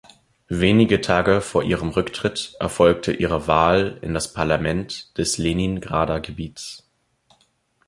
[0.49, 6.89] Wenige Tage vor ihrem Rücktritt erfolgte ihre Wahl in das Parlament des Leningrader Gebiets.